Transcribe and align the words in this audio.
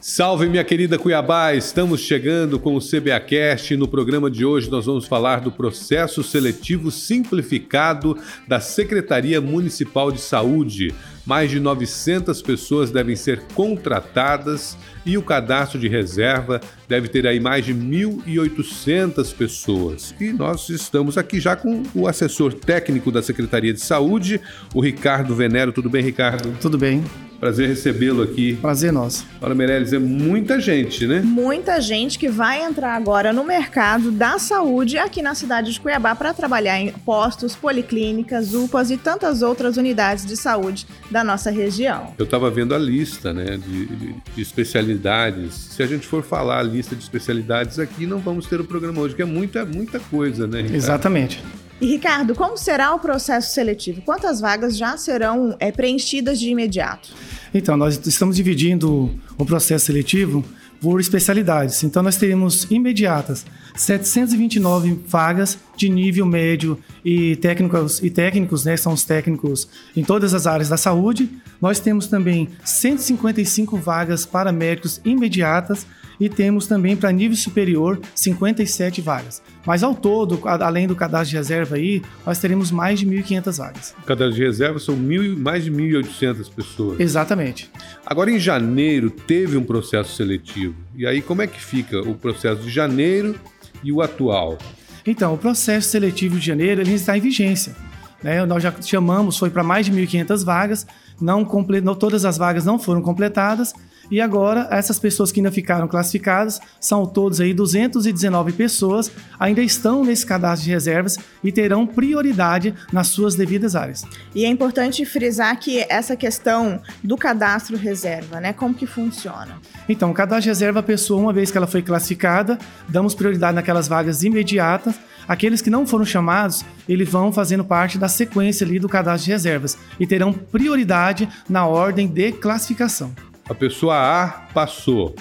Salve, 0.00 0.48
minha 0.48 0.64
querida 0.64 0.98
Cuiabá! 0.98 1.54
Estamos 1.54 2.00
chegando 2.00 2.58
com 2.60 2.76
o 2.76 2.80
CBAcast 2.80 3.76
no 3.76 3.88
programa 3.88 4.30
de 4.30 4.44
hoje 4.44 4.70
nós 4.70 4.86
vamos 4.86 5.06
falar 5.06 5.40
do 5.40 5.50
processo 5.50 6.22
seletivo 6.22 6.90
simplificado 6.90 8.16
da 8.46 8.60
Secretaria 8.60 9.40
Municipal 9.40 10.12
de 10.12 10.20
Saúde. 10.20 10.94
Mais 11.24 11.50
de 11.50 11.58
900 11.58 12.40
pessoas 12.40 12.90
devem 12.90 13.16
ser 13.16 13.42
contratadas 13.54 14.76
e 15.06 15.16
o 15.16 15.22
cadastro 15.22 15.78
de 15.78 15.88
reserva 15.88 16.60
deve 16.88 17.08
ter 17.08 17.26
aí 17.26 17.38
mais 17.38 17.64
de 17.64 17.72
1.800 17.72 19.34
pessoas. 19.34 20.14
E 20.20 20.32
nós 20.32 20.68
estamos 20.68 21.16
aqui 21.16 21.38
já 21.38 21.54
com 21.54 21.84
o 21.94 22.08
assessor 22.08 22.52
técnico 22.52 23.12
da 23.12 23.22
Secretaria 23.22 23.72
de 23.72 23.80
Saúde, 23.80 24.40
o 24.74 24.80
Ricardo 24.80 25.34
Venero. 25.34 25.72
Tudo 25.72 25.88
bem, 25.88 26.02
Ricardo? 26.02 26.52
Tudo 26.60 26.76
bem. 26.76 27.04
Prazer 27.38 27.68
recebê-lo 27.68 28.22
aqui. 28.22 28.56
Prazer 28.56 28.92
nosso. 28.92 29.26
Olha, 29.40 29.54
Meirelles, 29.54 29.92
é 29.92 29.98
muita 29.98 30.60
gente, 30.60 31.06
né? 31.06 31.20
Muita 31.20 31.80
gente 31.80 32.18
que 32.18 32.28
vai 32.28 32.64
entrar 32.64 32.94
agora 32.94 33.32
no 33.32 33.44
mercado 33.44 34.10
da 34.10 34.38
saúde 34.38 34.98
aqui 34.98 35.22
na 35.22 35.34
cidade 35.34 35.72
de 35.72 35.80
Cuiabá 35.80 36.14
para 36.14 36.32
trabalhar 36.32 36.80
em 36.80 36.90
postos, 36.90 37.54
policlínicas, 37.54 38.54
UPAs 38.54 38.90
e 38.90 38.96
tantas 38.96 39.42
outras 39.42 39.76
unidades 39.76 40.24
de 40.24 40.36
saúde 40.36 40.86
da 41.10 41.22
nossa 41.22 41.50
região. 41.50 42.14
Eu 42.18 42.24
estava 42.24 42.50
vendo 42.50 42.74
a 42.74 42.78
lista 42.78 43.32
né, 43.32 43.58
de, 43.58 43.86
de, 43.86 44.12
de, 44.34 44.42
especialidades. 44.42 45.54
Se 45.54 45.82
a 45.82 45.86
gente 45.86 46.06
for 46.06 46.22
falar 46.22 46.60
a 46.60 46.62
lista 46.62 46.96
de 46.96 47.02
especialidades 47.02 47.78
aqui, 47.78 48.06
não 48.06 48.18
vamos 48.18 48.46
ter 48.46 48.60
o 48.60 48.64
programa 48.64 49.00
hoje, 49.00 49.14
que 49.14 49.22
é 49.22 49.26
muita, 49.26 49.64
muita 49.64 50.00
coisa, 50.00 50.46
né? 50.46 50.58
Ricardo? 50.58 50.76
Exatamente. 50.76 51.42
E 51.80 51.86
Ricardo, 51.86 52.34
como 52.34 52.56
será 52.56 52.94
o 52.94 52.98
processo 52.98 53.52
seletivo? 53.52 54.00
Quantas 54.00 54.40
vagas 54.40 54.76
já 54.76 54.96
serão 54.96 55.54
é, 55.60 55.70
preenchidas 55.70 56.40
de 56.40 56.48
imediato? 56.48 57.10
Então, 57.52 57.76
nós 57.76 58.00
estamos 58.06 58.36
dividindo 58.36 59.10
o 59.36 59.44
processo 59.44 59.86
seletivo 59.86 60.42
por 60.80 61.00
especialidades. 61.00 61.82
Então, 61.84 62.02
nós 62.02 62.16
teremos 62.16 62.66
imediatas 62.70 63.44
729 63.74 65.00
vagas 65.06 65.58
de 65.76 65.90
nível 65.90 66.24
médio 66.24 66.78
e 67.04 67.36
técnicos, 67.36 68.02
e 68.02 68.08
técnicos 68.08 68.64
né, 68.64 68.74
são 68.76 68.94
os 68.94 69.04
técnicos 69.04 69.68
em 69.94 70.02
todas 70.02 70.32
as 70.32 70.46
áreas 70.46 70.70
da 70.70 70.78
saúde. 70.78 71.28
Nós 71.60 71.78
temos 71.78 72.06
também 72.06 72.48
155 72.64 73.76
vagas 73.76 74.24
para 74.24 74.50
médicos 74.50 74.98
imediatas 75.04 75.86
e 76.18 76.28
temos 76.28 76.66
também 76.66 76.96
para 76.96 77.12
nível 77.12 77.36
superior 77.36 78.00
57 78.14 79.02
vagas. 79.02 79.42
Mas 79.66 79.82
ao 79.82 79.94
todo, 79.94 80.40
além 80.46 80.86
do 80.86 80.94
cadastro 80.94 81.30
de 81.30 81.36
reserva 81.36 81.74
aí, 81.74 82.00
nós 82.24 82.38
teremos 82.38 82.70
mais 82.70 83.00
de 83.00 83.06
1.500 83.06 83.58
vagas. 83.58 83.94
O 84.00 84.06
cadastro 84.06 84.36
de 84.36 84.44
reserva 84.44 84.78
são 84.78 84.96
mil, 84.96 85.36
mais 85.36 85.64
de 85.64 85.72
1.800 85.72 86.48
pessoas. 86.54 87.00
Exatamente. 87.00 87.68
Agora, 88.06 88.30
em 88.30 88.38
janeiro, 88.38 89.10
teve 89.10 89.56
um 89.56 89.64
processo 89.64 90.14
seletivo. 90.14 90.76
E 90.94 91.04
aí, 91.04 91.20
como 91.20 91.42
é 91.42 91.46
que 91.48 91.60
fica 91.60 92.00
o 92.00 92.14
processo 92.14 92.62
de 92.62 92.70
janeiro 92.70 93.34
e 93.82 93.90
o 93.90 94.00
atual? 94.00 94.56
Então, 95.04 95.34
o 95.34 95.38
processo 95.38 95.88
seletivo 95.88 96.38
de 96.38 96.46
janeiro 96.46 96.80
ele 96.80 96.94
está 96.94 97.18
em 97.18 97.20
vigência. 97.20 97.74
Né? 98.22 98.44
Nós 98.46 98.62
já 98.62 98.72
chamamos, 98.80 99.36
foi 99.36 99.50
para 99.50 99.62
mais 99.62 99.86
de 99.86 99.92
1.500 99.92 100.44
vagas, 100.44 100.86
não, 101.20 101.44
comple... 101.44 101.80
não 101.80 101.94
todas 101.94 102.24
as 102.24 102.38
vagas 102.38 102.64
não 102.64 102.78
foram 102.78 103.02
completadas, 103.02 103.74
e 104.10 104.20
agora, 104.20 104.68
essas 104.70 104.98
pessoas 104.98 105.32
que 105.32 105.40
ainda 105.40 105.50
ficaram 105.50 105.88
classificadas, 105.88 106.60
são 106.80 107.04
todos 107.04 107.40
aí 107.40 107.52
219 107.52 108.52
pessoas, 108.52 109.10
ainda 109.38 109.60
estão 109.60 110.04
nesse 110.04 110.24
cadastro 110.24 110.64
de 110.64 110.70
reservas 110.70 111.18
e 111.42 111.50
terão 111.50 111.86
prioridade 111.86 112.74
nas 112.92 113.08
suas 113.08 113.34
devidas 113.34 113.74
áreas. 113.74 114.04
E 114.34 114.44
é 114.44 114.48
importante 114.48 115.04
frisar 115.04 115.58
que 115.58 115.84
essa 115.88 116.16
questão 116.16 116.80
do 117.02 117.16
cadastro 117.16 117.76
reserva, 117.76 118.40
né? 118.40 118.52
Como 118.52 118.74
que 118.74 118.86
funciona? 118.86 119.58
Então, 119.88 120.10
o 120.10 120.14
cadastro 120.14 120.42
de 120.42 120.48
reserva, 120.48 120.80
a 120.80 120.82
pessoa, 120.82 121.20
uma 121.20 121.32
vez 121.32 121.50
que 121.50 121.58
ela 121.58 121.66
foi 121.66 121.82
classificada, 121.82 122.58
damos 122.88 123.14
prioridade 123.14 123.54
naquelas 123.54 123.88
vagas 123.88 124.22
imediatas. 124.22 124.94
Aqueles 125.28 125.60
que 125.60 125.70
não 125.70 125.84
foram 125.84 126.04
chamados, 126.04 126.64
eles 126.88 127.08
vão 127.08 127.32
fazendo 127.32 127.64
parte 127.64 127.98
da 127.98 128.08
sequência 128.08 128.64
ali 128.64 128.78
do 128.78 128.88
cadastro 128.88 129.24
de 129.24 129.32
reservas 129.32 129.76
e 129.98 130.06
terão 130.06 130.32
prioridade 130.32 131.28
na 131.48 131.66
ordem 131.66 132.06
de 132.06 132.30
classificação. 132.30 133.12
A 133.48 133.54
pessoa 133.54 133.94
A 133.96 134.28
passou. 134.52 135.14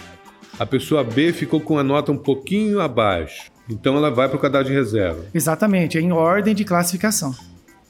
A 0.58 0.66
pessoa 0.66 1.04
B 1.04 1.32
ficou 1.32 1.62
com 1.62 1.78
a 1.78 1.84
nota 1.84 2.12
um 2.12 2.18
pouquinho 2.18 2.80
abaixo. 2.80 3.52
Então 3.70 3.96
ela 3.96 4.10
vai 4.10 4.28
para 4.28 4.38
o 4.38 4.40
cadastro 4.40 4.74
de 4.74 4.80
reserva. 4.80 5.26
Exatamente, 5.32 5.98
é 5.98 6.02
em 6.02 6.12
ordem 6.12 6.56
de 6.56 6.64
classificação. 6.64 7.36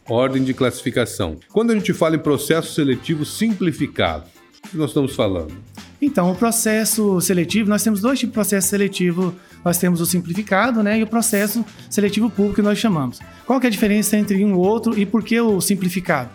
Ordem 0.10 0.44
de 0.44 0.54
classificação. 0.54 1.38
Quando 1.54 1.72
a 1.72 1.74
gente 1.74 1.94
fala 1.94 2.18
em 2.18 2.20
processo 2.20 2.74
seletivo 2.74 3.24
simplificado, 3.24 4.26
o 4.66 4.70
que 4.70 4.78
nós 4.78 4.90
estamos 4.90 5.16
falando? 5.16 5.54
Então, 6.02 6.30
o 6.30 6.36
processo 6.36 7.22
seletivo, 7.22 7.70
nós 7.70 7.82
temos 7.82 8.02
dois 8.02 8.20
tipos 8.20 8.32
de 8.32 8.34
processo 8.34 8.68
seletivo. 8.68 9.34
Nós 9.64 9.78
temos 9.78 10.02
o 10.02 10.06
simplificado 10.06 10.84
né, 10.84 11.00
e 11.00 11.04
o 11.04 11.08
processo 11.08 11.66
seletivo 11.90 12.30
público 12.30 12.56
que 12.56 12.62
nós 12.62 12.78
chamamos. 12.78 13.20
Qual 13.46 13.60
que 13.60 13.68
é 13.68 13.70
a 13.70 13.72
diferença 13.72 14.18
entre 14.18 14.44
um 14.44 14.50
e 14.50 14.54
outro 14.54 15.00
e 15.00 15.06
por 15.06 15.24
que 15.24 15.40
o 15.40 15.62
simplificado? 15.62 16.30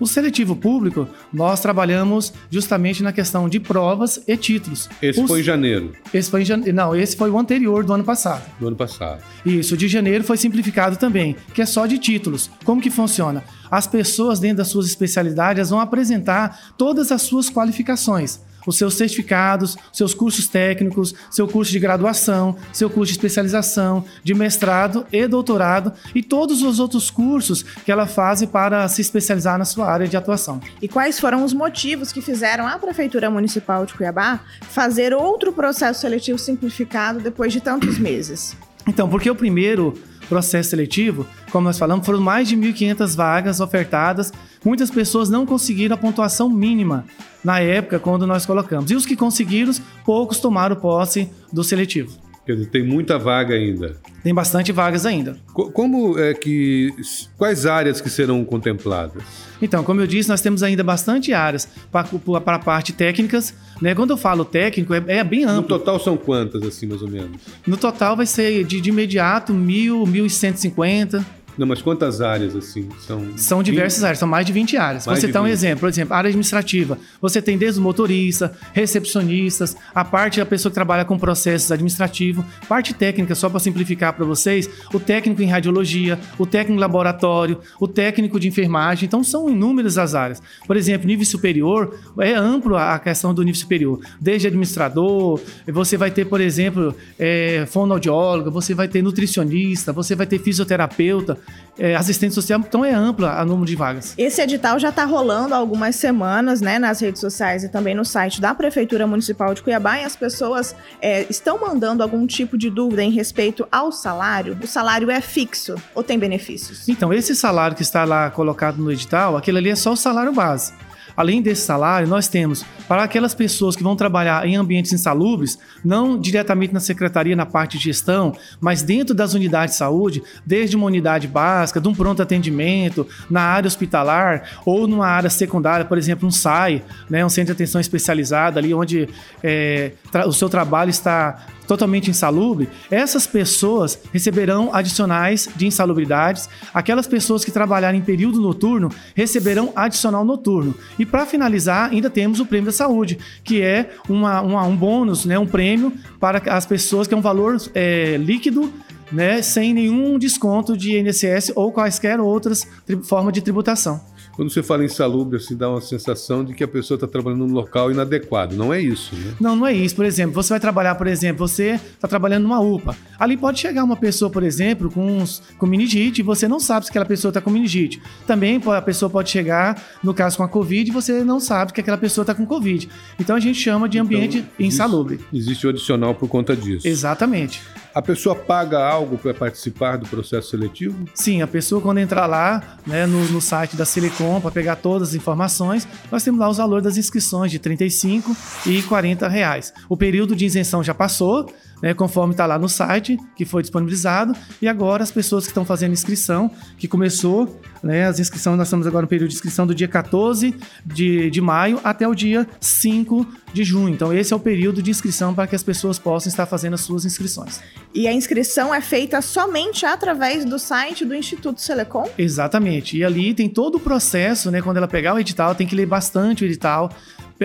O 0.00 0.06
seletivo 0.06 0.54
público, 0.54 1.08
nós 1.32 1.60
trabalhamos 1.60 2.32
justamente 2.50 3.02
na 3.02 3.12
questão 3.12 3.48
de 3.48 3.58
provas 3.58 4.20
e 4.26 4.36
títulos. 4.36 4.88
Esse 5.02 5.20
Os... 5.20 5.26
foi 5.26 5.40
em 5.40 5.42
janeiro? 5.42 5.92
Esse 6.12 6.30
foi 6.30 6.42
em 6.42 6.44
janeiro. 6.44 6.76
Não, 6.76 6.94
esse 6.94 7.16
foi 7.16 7.30
o 7.30 7.38
anterior 7.38 7.84
do 7.84 7.92
ano 7.92 8.04
passado. 8.04 8.42
Do 8.60 8.68
ano 8.68 8.76
passado. 8.76 9.22
Isso, 9.44 9.76
de 9.76 9.88
janeiro 9.88 10.24
foi 10.24 10.36
simplificado 10.36 10.96
também, 10.96 11.36
que 11.52 11.62
é 11.62 11.66
só 11.66 11.86
de 11.86 11.98
títulos. 11.98 12.50
Como 12.64 12.80
que 12.80 12.90
funciona? 12.90 13.42
As 13.70 13.86
pessoas, 13.86 14.38
dentro 14.38 14.58
das 14.58 14.68
suas 14.68 14.86
especialidades, 14.86 15.70
vão 15.70 15.80
apresentar 15.80 16.74
todas 16.76 17.10
as 17.12 17.22
suas 17.22 17.50
qualificações 17.50 18.40
os 18.68 18.76
seus 18.76 18.94
certificados, 18.94 19.76
seus 19.92 20.12
cursos 20.12 20.46
técnicos, 20.46 21.14
seu 21.30 21.48
curso 21.48 21.72
de 21.72 21.78
graduação, 21.78 22.54
seu 22.72 22.90
curso 22.90 23.12
de 23.12 23.18
especialização, 23.18 24.04
de 24.22 24.34
mestrado 24.34 25.06
e 25.10 25.26
doutorado 25.26 25.92
e 26.14 26.22
todos 26.22 26.62
os 26.62 26.78
outros 26.78 27.10
cursos 27.10 27.62
que 27.62 27.90
ela 27.90 28.06
faz 28.06 28.44
para 28.44 28.86
se 28.88 29.00
especializar 29.00 29.58
na 29.58 29.64
sua 29.64 29.90
área 29.90 30.06
de 30.06 30.16
atuação. 30.16 30.60
E 30.82 30.86
quais 30.86 31.18
foram 31.18 31.42
os 31.44 31.54
motivos 31.54 32.12
que 32.12 32.20
fizeram 32.20 32.66
a 32.66 32.78
Prefeitura 32.78 33.30
Municipal 33.30 33.86
de 33.86 33.94
Cuiabá 33.94 34.40
fazer 34.60 35.14
outro 35.14 35.50
processo 35.50 36.02
seletivo 36.02 36.38
simplificado 36.38 37.20
depois 37.20 37.52
de 37.52 37.60
tantos 37.60 37.98
meses? 37.98 38.54
Então, 38.86 39.08
porque 39.08 39.30
o 39.30 39.34
primeiro 39.34 39.94
processo 40.28 40.70
seletivo, 40.70 41.26
como 41.50 41.64
nós 41.64 41.78
falamos, 41.78 42.04
foram 42.04 42.20
mais 42.20 42.46
de 42.46 42.56
1.500 42.56 43.16
vagas 43.16 43.60
ofertadas. 43.60 44.32
Muitas 44.64 44.90
pessoas 44.90 45.30
não 45.30 45.46
conseguiram 45.46 45.94
a 45.94 45.98
pontuação 45.98 46.48
mínima 46.48 47.04
na 47.44 47.60
época 47.60 47.98
quando 47.98 48.26
nós 48.26 48.44
colocamos. 48.44 48.90
E 48.90 48.94
os 48.94 49.06
que 49.06 49.16
conseguiram, 49.16 49.72
poucos 50.04 50.40
tomaram 50.40 50.76
posse 50.76 51.30
do 51.52 51.62
seletivo. 51.62 52.16
Quer 52.44 52.54
dizer, 52.54 52.70
tem 52.70 52.82
muita 52.82 53.18
vaga 53.18 53.54
ainda. 53.54 53.96
Tem 54.22 54.32
bastante 54.32 54.72
vagas 54.72 55.04
ainda. 55.04 55.36
Como 55.52 56.18
é 56.18 56.32
que. 56.32 56.90
Quais 57.36 57.66
áreas 57.66 58.00
que 58.00 58.08
serão 58.08 58.42
contempladas? 58.42 59.22
Então, 59.60 59.84
como 59.84 60.00
eu 60.00 60.06
disse, 60.06 60.30
nós 60.30 60.40
temos 60.40 60.62
ainda 60.62 60.82
bastante 60.82 61.30
áreas 61.34 61.68
para 61.92 62.08
a 62.56 62.58
parte 62.58 62.94
técnicas. 62.94 63.54
Né? 63.82 63.94
Quando 63.94 64.10
eu 64.10 64.16
falo 64.16 64.46
técnico, 64.46 64.94
é, 64.94 65.04
é, 65.08 65.22
bem 65.22 65.44
amplo. 65.44 65.56
No 65.60 65.68
total 65.68 66.00
são 66.00 66.16
quantas, 66.16 66.62
assim, 66.62 66.86
mais 66.86 67.02
ou 67.02 67.08
menos? 67.08 67.38
No 67.66 67.76
total 67.76 68.16
vai 68.16 68.24
ser 68.24 68.64
de, 68.64 68.80
de 68.80 68.88
imediato 68.88 69.52
mil, 69.52 70.06
mil 70.06 70.24
e 70.24 70.30
cento 70.30 70.56
e 70.56 70.60
cinquenta. 70.60 71.24
Não, 71.58 71.66
mas 71.66 71.82
quantas 71.82 72.20
áreas 72.20 72.54
assim 72.54 72.88
são? 73.00 73.36
São 73.36 73.62
diversas 73.64 73.98
20? 73.98 74.04
áreas, 74.04 74.18
são 74.20 74.28
mais 74.28 74.46
de 74.46 74.52
20 74.52 74.76
áreas. 74.76 75.06
Mais 75.06 75.18
você 75.18 75.26
tem 75.26 75.40
um 75.40 75.46
exemplo, 75.46 75.80
por 75.80 75.88
exemplo, 75.88 76.14
área 76.14 76.28
administrativa. 76.28 76.96
Você 77.20 77.42
tem 77.42 77.58
desde 77.58 77.80
o 77.80 77.82
motorista, 77.82 78.52
recepcionistas, 78.72 79.76
a 79.92 80.04
parte 80.04 80.38
da 80.38 80.46
pessoa 80.46 80.70
que 80.70 80.74
trabalha 80.74 81.04
com 81.04 81.18
processos 81.18 81.72
administrativos, 81.72 82.44
parte 82.68 82.94
técnica, 82.94 83.34
só 83.34 83.48
para 83.48 83.58
simplificar 83.58 84.12
para 84.12 84.24
vocês, 84.24 84.70
o 84.94 85.00
técnico 85.00 85.42
em 85.42 85.46
radiologia, 85.46 86.16
o 86.38 86.46
técnico 86.46 86.78
em 86.78 86.80
laboratório, 86.80 87.58
o 87.80 87.88
técnico 87.88 88.38
de 88.38 88.46
enfermagem. 88.46 89.06
Então 89.06 89.24
são 89.24 89.50
inúmeras 89.50 89.98
as 89.98 90.14
áreas. 90.14 90.40
Por 90.64 90.76
exemplo, 90.76 91.08
nível 91.08 91.26
superior, 91.26 91.98
é 92.20 92.34
amplo 92.34 92.76
a 92.76 93.00
questão 93.00 93.34
do 93.34 93.42
nível 93.42 93.60
superior. 93.60 93.98
Desde 94.20 94.46
administrador, 94.46 95.40
você 95.66 95.96
vai 95.96 96.12
ter, 96.12 96.24
por 96.26 96.40
exemplo, 96.40 96.94
é, 97.18 97.66
fonoaudiólogo, 97.66 98.48
você 98.48 98.74
vai 98.74 98.86
ter 98.86 99.02
nutricionista, 99.02 99.92
você 99.92 100.14
vai 100.14 100.26
ter 100.26 100.38
fisioterapeuta 100.38 101.36
é, 101.78 101.94
assistente 101.94 102.34
social, 102.34 102.60
então 102.60 102.84
é 102.84 102.92
ampla 102.92 103.38
a 103.38 103.44
número 103.44 103.66
de 103.66 103.76
vagas. 103.76 104.14
Esse 104.18 104.42
edital 104.42 104.78
já 104.78 104.88
está 104.88 105.04
rolando 105.04 105.54
há 105.54 105.56
algumas 105.56 105.94
semanas, 105.96 106.60
né, 106.60 106.78
nas 106.78 107.00
redes 107.00 107.20
sociais 107.20 107.62
e 107.62 107.68
também 107.68 107.94
no 107.94 108.04
site 108.04 108.40
da 108.40 108.54
Prefeitura 108.54 109.06
Municipal 109.06 109.54
de 109.54 109.62
Cuiabá, 109.62 109.98
e 109.98 110.04
as 110.04 110.16
pessoas 110.16 110.74
é, 111.00 111.24
estão 111.30 111.58
mandando 111.60 112.02
algum 112.02 112.26
tipo 112.26 112.58
de 112.58 112.68
dúvida 112.68 113.02
em 113.02 113.10
respeito 113.10 113.66
ao 113.70 113.92
salário. 113.92 114.58
O 114.62 114.66
salário 114.66 115.10
é 115.10 115.20
fixo 115.20 115.76
ou 115.94 116.02
tem 116.02 116.18
benefícios? 116.18 116.88
Então, 116.88 117.12
esse 117.12 117.34
salário 117.36 117.76
que 117.76 117.82
está 117.82 118.04
lá 118.04 118.30
colocado 118.30 118.78
no 118.78 118.90
edital, 118.90 119.36
aquele 119.36 119.58
ali 119.58 119.70
é 119.70 119.76
só 119.76 119.92
o 119.92 119.96
salário 119.96 120.32
base. 120.32 120.72
Além 121.18 121.42
desse 121.42 121.62
salário, 121.62 122.06
nós 122.06 122.28
temos 122.28 122.64
para 122.86 123.02
aquelas 123.02 123.34
pessoas 123.34 123.74
que 123.74 123.82
vão 123.82 123.96
trabalhar 123.96 124.46
em 124.46 124.54
ambientes 124.54 124.92
insalubres, 124.92 125.58
não 125.84 126.16
diretamente 126.16 126.72
na 126.72 126.78
secretaria, 126.78 127.34
na 127.34 127.44
parte 127.44 127.76
de 127.76 127.82
gestão, 127.82 128.32
mas 128.60 128.82
dentro 128.82 129.16
das 129.16 129.34
unidades 129.34 129.74
de 129.74 129.78
saúde, 129.78 130.22
desde 130.46 130.76
uma 130.76 130.86
unidade 130.86 131.26
básica, 131.26 131.80
de 131.80 131.88
um 131.88 131.92
pronto 131.92 132.22
atendimento, 132.22 133.04
na 133.28 133.40
área 133.40 133.66
hospitalar 133.66 134.60
ou 134.64 134.86
numa 134.86 135.08
área 135.08 135.28
secundária, 135.28 135.84
por 135.84 135.98
exemplo, 135.98 136.28
um 136.28 136.30
SAI, 136.30 136.84
né, 137.10 137.26
um 137.26 137.28
centro 137.28 137.46
de 137.46 137.62
atenção 137.62 137.80
especializado 137.80 138.56
ali 138.60 138.72
onde 138.72 139.08
é, 139.42 139.90
o 140.24 140.32
seu 140.32 140.48
trabalho 140.48 140.90
está 140.90 141.46
totalmente 141.68 142.10
insalubre, 142.10 142.68
essas 142.90 143.26
pessoas 143.26 143.98
receberão 144.12 144.74
adicionais 144.74 145.48
de 145.54 145.66
insalubridades. 145.66 146.48
Aquelas 146.72 147.06
pessoas 147.06 147.44
que 147.44 147.50
trabalharem 147.50 148.00
em 148.00 148.02
período 148.02 148.40
noturno 148.40 148.88
receberão 149.14 149.70
adicional 149.76 150.24
noturno. 150.24 150.74
E 150.98 151.04
para 151.04 151.26
finalizar, 151.26 151.90
ainda 151.90 152.08
temos 152.08 152.40
o 152.40 152.46
prêmio 152.46 152.66
da 152.66 152.72
saúde, 152.72 153.18
que 153.44 153.60
é 153.60 153.90
uma, 154.08 154.40
uma, 154.40 154.64
um 154.64 154.74
bônus, 154.74 155.26
né, 155.26 155.38
um 155.38 155.46
prêmio 155.46 155.92
para 156.18 156.42
as 156.52 156.64
pessoas 156.64 157.06
que 157.06 157.12
é 157.12 157.16
um 157.16 157.20
valor 157.20 157.58
é, 157.74 158.16
líquido 158.16 158.72
né, 159.12 159.42
sem 159.42 159.74
nenhum 159.74 160.18
desconto 160.18 160.76
de 160.76 160.98
INSS 160.98 161.52
ou 161.54 161.72
quaisquer 161.72 162.20
outras 162.20 162.66
formas 163.04 163.32
de 163.32 163.42
tributação. 163.42 164.00
Quando 164.38 164.52
você 164.52 164.62
fala 164.62 164.84
insalubre, 164.84 165.36
assim, 165.36 165.56
dá 165.56 165.68
uma 165.68 165.80
sensação 165.80 166.44
de 166.44 166.54
que 166.54 166.62
a 166.62 166.68
pessoa 166.68 166.94
está 166.94 167.08
trabalhando 167.08 167.44
num 167.44 167.52
local 167.52 167.90
inadequado. 167.90 168.54
Não 168.54 168.72
é 168.72 168.80
isso, 168.80 169.12
né? 169.16 169.34
Não, 169.40 169.56
não 169.56 169.66
é 169.66 169.72
isso. 169.72 169.96
Por 169.96 170.04
exemplo, 170.04 170.32
você 170.32 170.50
vai 170.50 170.60
trabalhar, 170.60 170.94
por 170.94 171.08
exemplo, 171.08 171.48
você 171.48 171.72
está 171.72 172.06
trabalhando 172.06 172.44
numa 172.44 172.60
UPA. 172.60 172.96
Ali 173.18 173.36
pode 173.36 173.58
chegar 173.58 173.82
uma 173.82 173.96
pessoa, 173.96 174.30
por 174.30 174.44
exemplo, 174.44 174.92
com, 174.92 175.04
uns, 175.04 175.42
com 175.58 175.66
meningite 175.66 176.20
e 176.20 176.22
você 176.22 176.46
não 176.46 176.60
sabe 176.60 176.86
se 176.86 176.90
aquela 176.92 177.04
pessoa 177.04 177.30
está 177.30 177.40
com 177.40 177.50
meningite. 177.50 178.00
Também 178.28 178.62
a 178.64 178.80
pessoa 178.80 179.10
pode 179.10 179.28
chegar, 179.28 179.82
no 180.04 180.14
caso 180.14 180.36
com 180.36 180.44
a 180.44 180.48
Covid, 180.48 180.88
e 180.88 180.94
você 180.94 181.24
não 181.24 181.40
sabe 181.40 181.72
que 181.72 181.80
aquela 181.80 181.98
pessoa 181.98 182.22
está 182.22 182.32
com 182.32 182.46
Covid. 182.46 182.88
Então 183.18 183.34
a 183.34 183.40
gente 183.40 183.58
chama 183.58 183.88
de 183.88 183.98
então, 183.98 184.06
ambiente 184.06 184.38
então, 184.38 184.66
insalubre. 184.66 185.18
Existe 185.32 185.66
o 185.66 185.70
adicional 185.70 186.14
por 186.14 186.28
conta 186.28 186.54
disso. 186.54 186.86
Exatamente. 186.86 187.60
A 187.94 188.02
pessoa 188.02 188.34
paga 188.34 188.78
algo 188.78 189.18
para 189.18 189.34
participar 189.34 189.96
do 189.96 190.06
processo 190.06 190.50
seletivo? 190.50 191.04
Sim, 191.14 191.42
a 191.42 191.46
pessoa 191.46 191.80
quando 191.80 191.98
entrar 191.98 192.26
lá 192.26 192.78
né, 192.86 193.06
no, 193.06 193.24
no 193.26 193.40
site 193.40 193.76
da 193.76 193.84
Silicon 193.84 194.40
para 194.40 194.50
pegar 194.50 194.76
todas 194.76 195.10
as 195.10 195.14
informações, 195.14 195.86
nós 196.10 196.22
temos 196.22 196.38
lá 196.40 196.48
os 196.48 196.58
valores 196.58 196.84
das 196.84 196.96
inscrições 196.96 197.50
de 197.50 197.58
35 197.58 198.36
e 198.66 198.82
40 198.82 199.28
reais. 199.28 199.72
O 199.88 199.96
período 199.96 200.36
de 200.36 200.44
isenção 200.44 200.82
já 200.82 200.94
passou, 200.94 201.50
né, 201.82 201.94
conforme 201.94 202.34
está 202.34 202.46
lá 202.46 202.58
no 202.58 202.68
site, 202.68 203.16
que 203.36 203.44
foi 203.44 203.62
disponibilizado, 203.62 204.34
e 204.60 204.68
agora 204.68 205.02
as 205.02 205.10
pessoas 205.10 205.44
que 205.44 205.50
estão 205.50 205.64
fazendo 205.64 205.92
inscrição, 205.92 206.50
que 206.76 206.88
começou, 206.88 207.60
né, 207.82 208.06
as 208.06 208.18
inscrições, 208.18 208.56
nós 208.56 208.68
estamos 208.68 208.86
agora 208.86 209.02
no 209.02 209.08
período 209.08 209.28
de 209.28 209.34
inscrição 209.34 209.66
do 209.66 209.74
dia 209.74 209.88
14 209.88 210.54
de, 210.84 211.30
de 211.30 211.40
maio 211.40 211.80
até 211.84 212.06
o 212.06 212.14
dia 212.14 212.46
5 212.60 213.26
de 213.52 213.64
junho. 213.64 213.94
Então, 213.94 214.12
esse 214.12 214.32
é 214.32 214.36
o 214.36 214.40
período 214.40 214.82
de 214.82 214.90
inscrição 214.90 215.34
para 215.34 215.46
que 215.46 215.54
as 215.54 215.62
pessoas 215.62 215.98
possam 215.98 216.28
estar 216.28 216.46
fazendo 216.46 216.74
as 216.74 216.80
suas 216.80 217.04
inscrições. 217.04 217.60
E 217.94 218.06
a 218.06 218.12
inscrição 218.12 218.74
é 218.74 218.80
feita 218.80 219.20
somente 219.22 219.86
através 219.86 220.44
do 220.44 220.58
site 220.58 221.04
do 221.04 221.14
Instituto 221.14 221.60
Selecom? 221.60 222.08
Exatamente. 222.18 222.96
E 222.96 223.04
ali 223.04 223.34
tem 223.34 223.48
todo 223.48 223.76
o 223.76 223.80
processo, 223.80 224.50
né? 224.50 224.60
Quando 224.60 224.76
ela 224.76 224.88
pegar 224.88 225.14
o 225.14 225.18
edital, 225.18 225.54
tem 225.54 225.66
que 225.66 225.74
ler 225.74 225.86
bastante 225.86 226.44
o 226.44 226.46
edital, 226.46 226.90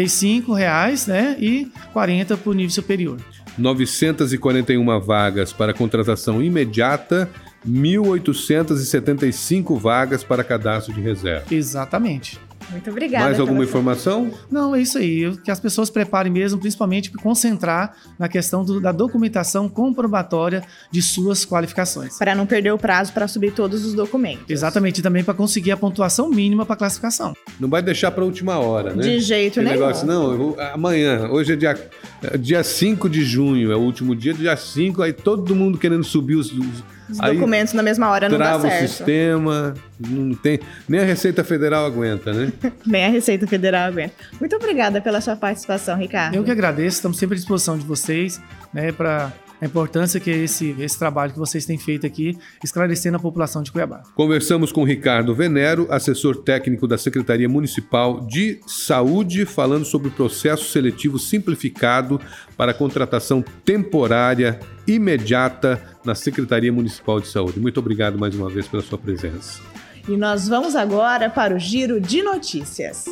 reais, 0.56 1.08
né? 1.08 1.36
E 1.40 1.70
40 1.92 2.38
para 2.38 2.50
o 2.50 2.54
nível 2.54 2.72
superior. 2.72 3.20
941 3.58 5.02
vagas 5.02 5.52
para 5.54 5.74
contratação 5.74 6.42
imediata, 6.42 7.30
1.875 7.68 9.78
vagas 9.80 10.24
para 10.24 10.44
cadastro 10.44 10.94
de 10.94 11.02
reserva. 11.02 11.46
Exatamente. 11.52 12.40
Muito 12.72 12.90
obrigada. 12.90 13.26
Mais 13.26 13.40
alguma 13.40 13.64
informação? 13.64 14.32
Não, 14.52 14.76
é 14.76 14.82
isso 14.82 14.98
aí. 14.98 15.36
Que 15.44 15.52
as 15.52 15.60
pessoas 15.60 15.90
preparem 15.90 16.32
mesmo, 16.32 16.60
principalmente 16.60 17.10
para 17.12 17.22
concentrar 17.22 17.96
na 18.18 18.28
questão 18.28 18.64
do, 18.66 18.80
da 18.82 18.92
documentação 18.92 19.70
comprobatória 19.70 20.64
de 20.92 21.02
suas 21.02 21.46
qualificações. 21.46 22.18
Para 22.18 22.34
não 22.36 22.46
perder 22.46 22.72
o 22.72 22.78
prazo 22.78 23.14
para 23.14 23.28
subir 23.28 23.52
todos 23.54 23.86
os 23.86 23.94
documentos. 23.94 24.46
Exatamente, 24.50 25.00
e 25.00 25.04
também 25.04 25.24
para 25.24 25.34
conseguir 25.34 25.72
a 25.72 25.78
pontuação 25.78 26.30
mínima 26.30 26.66
para 26.66 26.76
classificação. 26.76 27.34
Não 27.60 27.70
vai 27.70 27.82
deixar 27.82 28.12
para 28.12 28.24
a 28.24 28.26
última 28.26 28.58
hora, 28.58 28.94
né? 28.94 29.04
De 29.04 29.20
jeito 29.20 29.60
Aquele 29.60 29.66
nenhum. 29.76 29.82
negócio, 29.88 30.08
não, 30.08 30.32
eu 30.32 30.38
vou- 30.38 30.58
amanhã, 30.74 31.28
hoje 31.30 31.54
é 31.54 31.56
dia, 31.56 31.90
é 32.24 32.38
dia 32.38 32.64
5 32.64 33.10
de 33.10 33.24
junho, 33.24 33.72
é 33.72 33.76
o 33.76 33.80
último 33.80 34.16
dia, 34.16 34.34
dia 34.34 34.56
5, 34.58 35.02
aí 35.02 35.14
todo 35.14 35.56
mundo 35.56 35.78
querendo 35.78 36.04
subir 36.04 36.36
os, 36.36 36.52
os- 36.52 36.84
Os 37.10 37.20
aí 37.20 37.34
documentos 37.36 37.74
na 37.74 37.84
mesma 37.84 38.10
hora 38.10 38.28
não 38.28 38.38
dá 38.38 38.46
trava 38.46 38.68
o 38.68 38.70
certo. 38.70 38.88
sistema, 38.88 39.74
não 40.00 40.34
tem, 40.36 40.60
nem 40.88 41.02
a 41.02 41.04
Receita 41.04 41.44
Federal 41.44 41.86
aguenta, 41.86 42.34
né? 42.34 42.52
Nem 42.86 43.06
a 43.06 43.10
Receita 43.10 43.46
Federal 43.48 43.88
aguenta. 43.88 44.14
Muito 44.40 44.56
obrigada 44.56 45.00
pela 45.02 45.22
sua 45.22 45.36
participação, 45.36 45.98
Ricardo. 45.98 46.36
Eu 46.36 46.44
que 46.44 46.52
agradeço, 46.52 46.98
estamos 46.98 47.18
sempre 47.18 47.36
à 47.36 47.38
disposição 47.38 47.78
de 47.78 47.86
vocês, 47.86 48.42
né, 48.74 48.92
para 48.92 49.32
a 49.62 49.66
importância 49.66 50.20
que 50.20 50.30
é 50.30 50.38
esse, 50.38 50.76
esse 50.80 50.98
trabalho 50.98 51.34
que 51.34 51.40
vocês 51.40 51.66
têm 51.66 51.78
feito 51.78 52.06
aqui, 52.06 52.38
esclarecendo 52.64 53.18
a 53.18 53.20
população 53.20 53.64
de 53.64 53.72
Cuiabá. 53.72 54.04
Conversamos 54.14 54.72
com 54.72 54.84
Ricardo 54.84 55.34
Venero, 55.34 55.88
assessor 55.90 56.38
técnico 56.38 56.88
da 56.88 56.98
Secretaria 56.98 57.48
Municipal 57.48 58.26
de 58.26 58.60
Saúde, 58.68 59.46
falando 59.46 59.86
sobre 59.86 60.10
o 60.10 60.12
processo 60.12 60.66
seletivo 60.66 61.18
simplificado 61.18 62.20
para 62.58 62.72
a 62.72 62.76
contratação 62.76 63.44
temporária 63.64 64.60
imediata 64.88 65.82
na 66.04 66.16
Secretaria 66.16 66.72
Municipal 66.72 67.20
de 67.20 67.28
Saúde. 67.28 67.60
Muito 67.60 67.80
obrigado 67.80 68.18
mais 68.18 68.36
uma 68.36 68.50
vez 68.50 68.68
pela 68.68 68.84
sua 68.84 68.98
presença. 68.98 69.62
E 70.08 70.16
nós 70.16 70.48
vamos 70.48 70.76
agora 70.76 71.30
para 71.30 71.56
o 71.56 71.60
giro 71.60 72.00
de 72.00 72.22
notícias. 72.22 73.06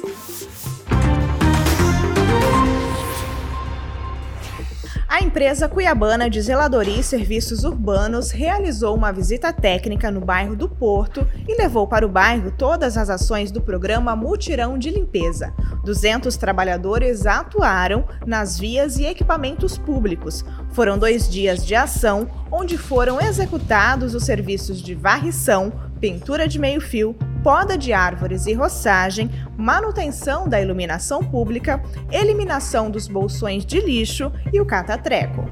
A 5.14 5.22
empresa 5.22 5.70
cuiabana 5.70 6.28
de 6.28 6.42
zeladoria 6.42 7.00
e 7.00 7.04
serviços 7.04 7.64
urbanos 7.64 8.32
realizou 8.32 8.96
uma 8.96 9.14
visita 9.14 9.54
técnica 9.54 10.10
no 10.10 10.20
bairro 10.20 10.56
do 10.56 10.68
Porto 10.68 11.28
e 11.48 11.56
levou 11.56 11.88
para 11.88 12.04
o 12.04 12.10
bairro 12.10 12.50
todas 12.50 12.98
as 12.98 13.12
ações 13.12 13.52
do 13.52 13.62
programa 13.62 14.16
Mutirão 14.16 14.76
de 14.76 14.90
Limpeza. 14.90 15.54
200 15.84 16.36
trabalhadores 16.36 17.28
atuaram 17.28 18.08
nas 18.26 18.58
vias 18.58 18.98
e 18.98 19.06
equipamentos 19.06 19.78
públicos. 19.78 20.44
Foram 20.72 20.98
dois 20.98 21.30
dias 21.30 21.64
de 21.64 21.76
ação, 21.76 22.28
onde 22.52 22.76
foram 22.76 23.22
executados 23.22 24.16
os 24.16 24.24
serviços 24.24 24.82
de 24.82 24.96
varrição, 24.96 25.72
pintura 26.02 26.48
de 26.48 26.58
meio-fio, 26.58 27.16
poda 27.44 27.78
de 27.78 27.92
árvores 27.92 28.48
e 28.48 28.54
roçagem, 28.54 29.30
manutenção 29.58 30.48
da 30.48 30.62
iluminação 30.62 31.22
pública, 31.22 31.84
eliminação 32.10 32.90
dos 32.90 33.06
bolsões 33.06 33.66
de 33.66 33.82
lixo 33.82 34.32
e 34.54 34.62
o 34.62 34.66
catatreco. 34.66 35.46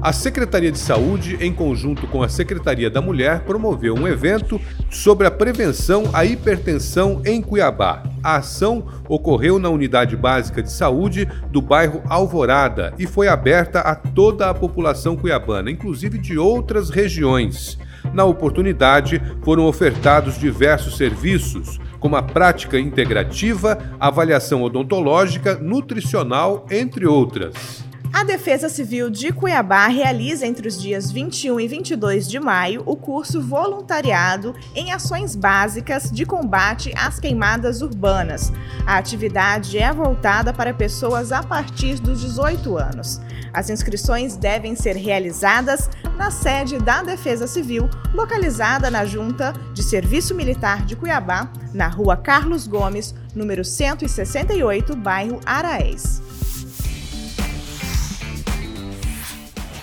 A 0.00 0.12
Secretaria 0.12 0.70
de 0.70 0.78
Saúde, 0.78 1.36
em 1.40 1.52
conjunto 1.52 2.06
com 2.06 2.22
a 2.22 2.28
Secretaria 2.28 2.88
da 2.88 3.00
Mulher, 3.00 3.40
promoveu 3.40 3.96
um 3.96 4.06
evento 4.06 4.60
sobre 4.88 5.26
a 5.26 5.30
prevenção 5.30 6.04
à 6.12 6.24
hipertensão 6.24 7.20
em 7.26 7.42
Cuiabá. 7.42 8.04
A 8.22 8.36
ação 8.36 8.86
ocorreu 9.08 9.58
na 9.58 9.68
Unidade 9.68 10.16
Básica 10.16 10.62
de 10.62 10.70
Saúde 10.70 11.28
do 11.50 11.60
bairro 11.60 12.00
Alvorada 12.08 12.94
e 12.96 13.08
foi 13.08 13.26
aberta 13.26 13.80
a 13.80 13.96
toda 13.96 14.48
a 14.48 14.54
população 14.54 15.16
cuiabana, 15.16 15.68
inclusive 15.68 16.16
de 16.16 16.38
outras 16.38 16.90
regiões. 16.90 17.76
Na 18.12 18.24
oportunidade, 18.24 19.20
foram 19.42 19.66
ofertados 19.66 20.38
diversos 20.38 20.96
serviços, 20.96 21.78
como 21.98 22.16
a 22.16 22.22
prática 22.22 22.78
integrativa, 22.78 23.78
avaliação 23.98 24.62
odontológica, 24.62 25.56
nutricional, 25.56 26.66
entre 26.70 27.06
outras. 27.06 27.87
A 28.12 28.24
Defesa 28.24 28.68
Civil 28.68 29.10
de 29.10 29.32
Cuiabá 29.32 29.86
realiza 29.86 30.46
entre 30.46 30.66
os 30.66 30.80
dias 30.80 31.10
21 31.10 31.60
e 31.60 31.68
22 31.68 32.28
de 32.28 32.40
maio 32.40 32.82
o 32.86 32.96
curso 32.96 33.40
Voluntariado 33.40 34.54
em 34.74 34.92
Ações 34.92 35.36
Básicas 35.36 36.10
de 36.10 36.24
Combate 36.24 36.92
às 36.96 37.20
Queimadas 37.20 37.82
Urbanas. 37.82 38.50
A 38.86 38.96
atividade 38.96 39.78
é 39.78 39.92
voltada 39.92 40.52
para 40.52 40.72
pessoas 40.72 41.32
a 41.32 41.42
partir 41.42 42.00
dos 42.00 42.20
18 42.20 42.76
anos. 42.78 43.20
As 43.52 43.70
inscrições 43.70 44.36
devem 44.36 44.74
ser 44.74 44.96
realizadas 44.96 45.90
na 46.16 46.30
sede 46.30 46.78
da 46.78 47.02
Defesa 47.02 47.46
Civil, 47.46 47.88
localizada 48.14 48.90
na 48.90 49.04
Junta 49.04 49.52
de 49.74 49.82
Serviço 49.82 50.34
Militar 50.34 50.84
de 50.84 50.96
Cuiabá, 50.96 51.50
na 51.72 51.88
rua 51.88 52.16
Carlos 52.16 52.66
Gomes, 52.66 53.14
número 53.34 53.64
168, 53.64 54.96
bairro 54.96 55.40
Araés. 55.44 56.27